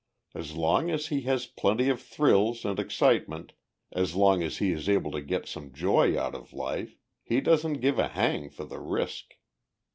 [0.33, 3.53] As long as he has plenty of thrills and excitement,
[3.91, 7.81] as long as he is able to get some joy out of life, he doesn't
[7.81, 9.35] give a hang for the risk.